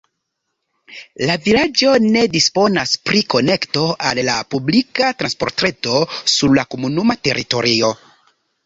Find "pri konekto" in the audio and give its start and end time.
3.11-3.85